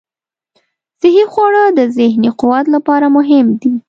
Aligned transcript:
صحي 1.01 1.23
خواړه 1.31 1.63
د 1.77 1.79
ذهني 1.97 2.29
قوت 2.39 2.65
لپاره 2.75 3.05
مهم 3.17 3.45
دي. 3.59 3.71